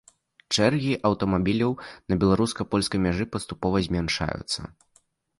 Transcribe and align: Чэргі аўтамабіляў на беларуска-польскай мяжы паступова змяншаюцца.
Чэргі 0.55 0.93
аўтамабіляў 1.09 1.73
на 2.13 2.17
беларуска-польскай 2.23 2.99
мяжы 3.03 3.27
паступова 3.35 3.83
змяншаюцца. 3.89 4.59